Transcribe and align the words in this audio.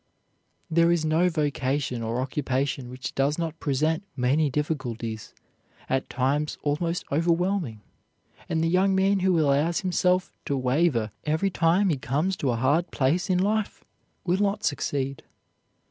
There 0.71 0.91
is 0.91 1.05
no 1.05 1.29
vocation 1.29 2.01
or 2.01 2.19
occupation 2.21 2.89
which 2.89 3.13
does 3.13 3.37
not 3.37 3.59
present 3.59 4.01
many 4.15 4.49
difficulties, 4.49 5.31
at 5.87 6.09
times 6.09 6.57
almost 6.63 7.05
overwhelming, 7.11 7.81
and 8.49 8.63
the 8.63 8.67
young 8.67 8.95
man 8.95 9.19
who 9.19 9.37
allows 9.39 9.81
himself 9.81 10.31
to 10.45 10.57
waver 10.57 11.11
every 11.25 11.51
time 11.51 11.89
he 11.89 11.97
comes 11.97 12.35
to 12.37 12.49
a 12.49 12.55
hard 12.55 12.89
place 12.89 13.29
in 13.29 13.37
life 13.37 13.83
will 14.25 14.39
not 14.41 14.63
succeed. 14.63 15.21